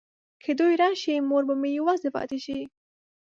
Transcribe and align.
که 0.43 0.51
دوی 0.59 0.73
راشي 0.81 1.13
مور 1.29 1.43
به 1.47 1.55
مې 1.61 1.69
یوازې 1.79 2.09
پاته 2.15 2.37
شي. 2.45 2.59